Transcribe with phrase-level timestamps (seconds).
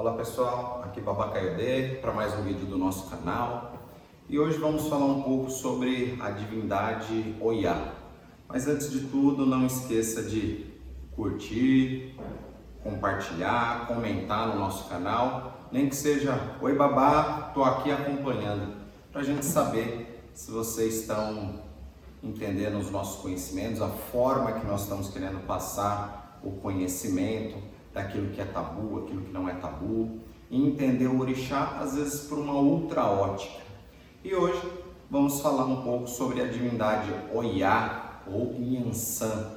[0.00, 3.74] Olá pessoal, aqui Babacaiodê para mais um vídeo do nosso canal.
[4.30, 7.92] E hoje vamos falar um pouco sobre a divindade Oiá.
[8.48, 10.64] Mas antes de tudo, não esqueça de
[11.14, 12.18] curtir,
[12.82, 18.74] compartilhar, comentar no nosso canal, nem que seja Oi Babá, tô aqui acompanhando,
[19.12, 21.60] para a gente saber se vocês estão
[22.22, 27.58] entendendo os nossos conhecimentos, a forma que nós estamos querendo passar o conhecimento
[27.92, 30.20] daquilo que é tabu, aquilo que não é tabu,
[30.50, 33.62] e entender o orixá às vezes por uma outra ótica.
[34.24, 34.60] E hoje
[35.10, 39.50] vamos falar um pouco sobre a divindade Oiá ou Yansan.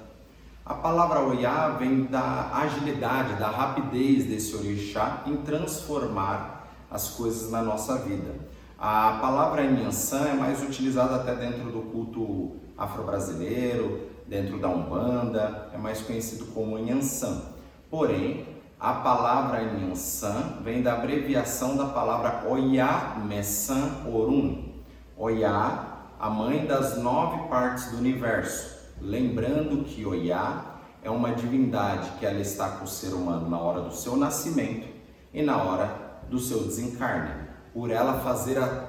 [0.66, 7.61] A palavra Oiá vem da agilidade, da rapidez desse orixá em transformar as coisas na
[7.61, 8.36] nossa vida.
[8.77, 15.77] A palavra Yansan é mais utilizada até dentro do culto afro-brasileiro, dentro da Umbanda, é
[15.77, 17.41] mais conhecido como Yansan.
[17.93, 18.47] Porém,
[18.79, 24.63] a palavra Nyansan vem da abreviação da palavra Oya Messan Orun.
[25.16, 25.80] Oya,
[26.19, 28.95] a mãe das nove partes do universo.
[29.00, 30.66] Lembrando que Oya
[31.03, 34.88] é uma divindade que ela está com o ser humano na hora do seu nascimento
[35.31, 35.95] e na hora
[36.31, 37.47] do seu desencarne.
[37.75, 38.88] Por ela fazer a,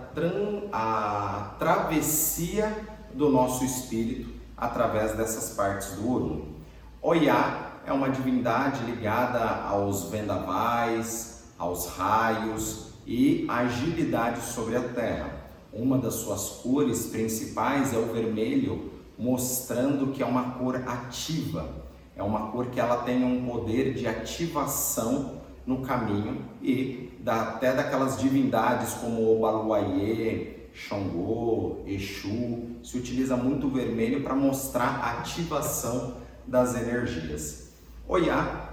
[0.73, 2.73] a travessia
[3.13, 6.55] do nosso espírito através dessas partes do Orun.
[7.03, 15.31] Oya é uma divindade ligada aos vendavais, aos raios e agilidade sobre a terra.
[15.73, 21.69] Uma das suas cores principais é o vermelho, mostrando que é uma cor ativa.
[22.17, 28.19] É uma cor que ela tem um poder de ativação no caminho e até daquelas
[28.19, 36.75] divindades como Obaluayê, Xangô, Exu, se utiliza muito o vermelho para mostrar a ativação das
[36.75, 37.64] energias.
[38.07, 38.69] Oiá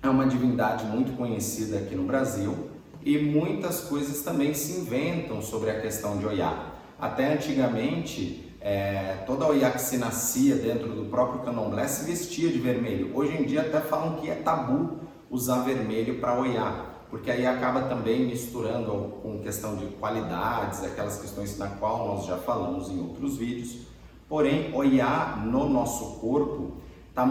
[0.00, 2.70] é uma divindade muito conhecida aqui no Brasil
[3.02, 6.74] e muitas coisas também se inventam sobre a questão de Oiá.
[6.96, 12.58] Até antigamente, é, toda Oiá que se nascia dentro do próprio candomblé se vestia de
[12.60, 13.10] vermelho.
[13.16, 14.98] Hoje em dia até falam que é tabu
[15.28, 21.58] usar vermelho para Oiá, porque aí acaba também misturando com questão de qualidades, aquelas questões
[21.58, 23.88] na qual nós já falamos em outros vídeos.
[24.28, 26.74] Porém, Oiá no nosso corpo
[27.18, 27.26] está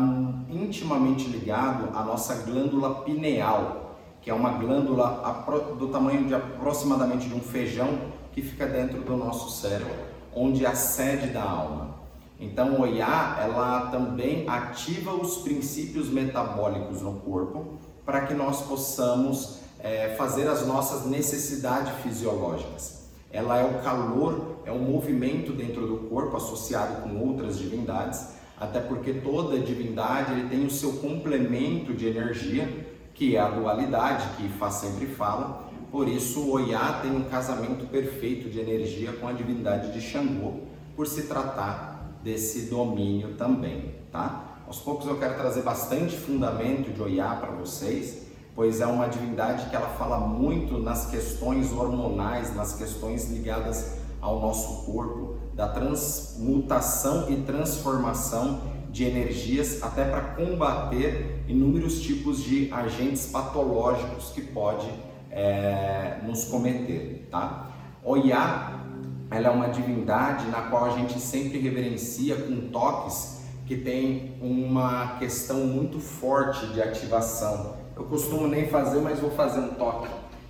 [0.50, 5.46] intimamente ligado à nossa glândula pineal, que é uma glândula
[5.80, 7.98] do tamanho de aproximadamente de um feijão
[8.34, 9.96] que fica dentro do nosso cérebro,
[10.36, 11.96] onde é a sede da alma.
[12.38, 19.60] Então, o Oiá, ela também ativa os princípios metabólicos no corpo para que nós possamos
[19.80, 23.08] é, fazer as nossas necessidades fisiológicas.
[23.32, 28.80] Ela é o calor, é um movimento dentro do corpo associado com outras divindades até
[28.80, 34.50] porque toda divindade ele tem o seu complemento de energia, que é a dualidade, que
[34.50, 35.68] Fá sempre fala.
[35.92, 40.62] Por isso, o Oiá tem um casamento perfeito de energia com a divindade de Xangô,
[40.96, 44.44] por se tratar desse domínio também, tá?
[44.68, 49.70] Aos poucos eu quero trazer bastante fundamento de Oiá para vocês, pois é uma divindade
[49.70, 57.30] que ela fala muito nas questões hormonais, nas questões ligadas ao nosso corpo, da transmutação
[57.30, 58.62] e transformação
[58.92, 64.88] de energias, até para combater inúmeros tipos de agentes patológicos que pode
[65.30, 67.72] é, nos cometer, tá?
[68.04, 68.86] Oiá,
[69.30, 75.18] ela é uma divindade na qual a gente sempre reverencia com toques que tem uma
[75.20, 77.76] questão muito forte de ativação.
[77.96, 80.08] Eu costumo nem fazer, mas vou fazer um toque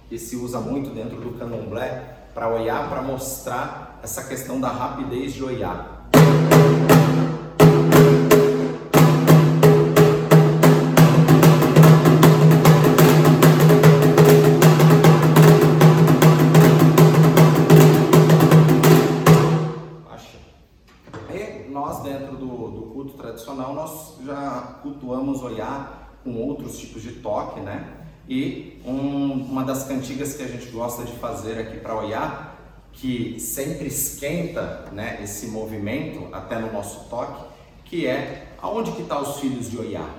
[0.07, 5.33] que se usa muito dentro do candomblé para Oiá para mostrar essa questão da rapidez
[5.33, 5.87] de Oiá.
[21.69, 25.91] Nós dentro do, do culto tradicional nós já cultuamos Oiá
[26.23, 27.96] com outros tipos de toque, né?
[28.27, 32.53] E um, uma das cantigas que a gente gosta de fazer aqui para Oiá
[32.97, 37.45] que sempre esquenta né, esse movimento, até no nosso toque,
[37.85, 40.09] que é aonde que estão tá os filhos de Oiá?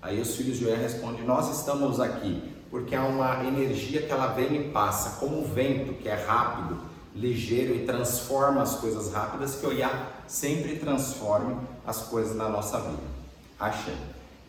[0.00, 4.26] Aí os filhos de Oiá respondem, nós estamos aqui, porque há uma energia que ela
[4.28, 6.80] vem e passa, como o vento, que é rápido,
[7.14, 11.56] ligeiro e transforma as coisas rápidas, que Oiá sempre transforme
[11.86, 13.02] as coisas na nossa vida.
[13.58, 13.94] Axé.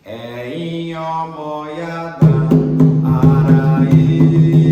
[0.05, 2.19] É em Omoiada,
[3.05, 4.62] Araí.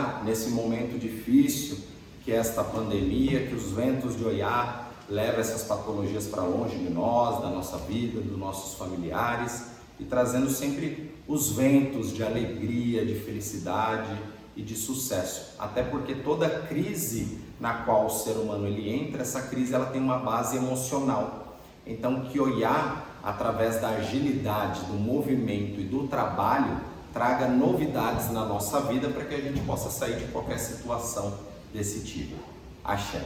[0.00, 1.78] Oiá nesse momento difícil
[2.24, 6.90] que é esta pandemia, que os ventos de Oiá levam essas patologias para longe de
[6.90, 9.66] nós, da nossa vida, dos nossos familiares
[9.98, 14.16] e trazendo sempre os ventos de alegria, de felicidade
[14.56, 15.54] e de sucesso.
[15.58, 20.00] Até porque toda crise na qual o ser humano ele entra, essa crise ela tem
[20.00, 21.58] uma base emocional.
[21.86, 26.80] Então, que Oiá, através da agilidade, do movimento e do trabalho,
[27.12, 31.32] traga novidades na nossa vida para que a gente possa sair de qualquer situação
[31.72, 32.36] desse tipo.
[32.84, 33.22] Axé.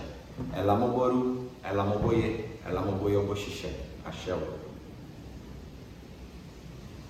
[0.52, 3.72] Ela moboru, ela moboye, ela moboye oboxixé.
[4.04, 4.34] Axé.